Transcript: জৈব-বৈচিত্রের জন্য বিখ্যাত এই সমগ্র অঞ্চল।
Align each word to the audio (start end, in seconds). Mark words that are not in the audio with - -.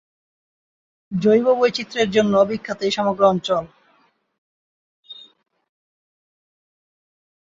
জৈব-বৈচিত্রের 1.11 2.09
জন্য 2.11 2.33
বিখ্যাত 2.49 2.79
এই 2.81 2.91
সমগ্র 2.91 3.23
অঞ্চল। 3.27 3.63